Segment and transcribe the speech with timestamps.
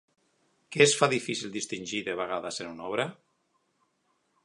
[0.75, 3.11] Què es fa difícil distingir de vegades en una obra?